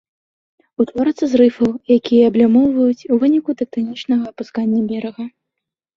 Утворацца 0.83 1.25
з 1.33 1.41
рыфаў, 1.41 1.69
якія 1.97 2.31
аблямоўваюць, 2.31 3.07
у 3.13 3.19
выніку 3.25 3.51
тэктанічнага 3.63 4.23
апускання 4.33 4.81
берага. 4.95 5.23